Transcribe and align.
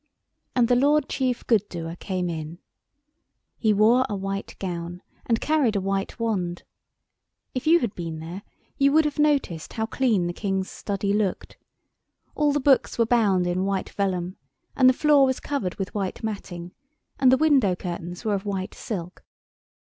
And 0.55 0.67
the 0.67 0.75
Lord 0.75 1.07
Chief 1.07 1.45
Good 1.45 1.69
doer 1.69 1.95
came 1.95 2.27
in. 2.27 2.57
He 3.59 3.71
wore 3.71 4.03
a 4.09 4.15
white 4.15 4.55
gown 4.57 5.03
and 5.27 5.39
carried 5.39 5.75
a 5.75 5.79
white 5.79 6.19
wand. 6.19 6.63
If 7.53 7.67
you 7.67 7.81
had 7.81 7.93
been 7.93 8.17
there 8.17 8.41
you 8.79 8.91
would 8.93 9.05
have 9.05 9.19
noticed 9.19 9.73
how 9.73 9.85
clean 9.85 10.25
the 10.25 10.33
King's 10.33 10.71
study 10.71 11.13
looked. 11.13 11.55
All 12.33 12.51
the 12.51 12.59
books 12.59 12.97
were 12.97 13.05
bound 13.05 13.45
in 13.45 13.63
white 13.65 13.89
vellum, 13.91 14.37
and 14.75 14.89
the 14.89 14.93
floor 14.93 15.23
was 15.23 15.39
covered 15.39 15.75
with 15.75 15.93
white 15.93 16.23
matting, 16.23 16.71
and 17.19 17.31
the 17.31 17.37
window 17.37 17.75
curtains 17.75 18.25
were 18.25 18.33
of 18.33 18.43
white 18.43 18.73
silk. 18.73 19.23